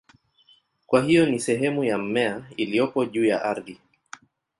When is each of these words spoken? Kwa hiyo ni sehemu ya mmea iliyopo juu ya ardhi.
Kwa 0.87 1.01
hiyo 1.03 1.25
ni 1.25 1.39
sehemu 1.39 1.83
ya 1.83 1.97
mmea 1.97 2.43
iliyopo 2.57 3.05
juu 3.05 3.25
ya 3.25 3.43
ardhi. 3.43 3.79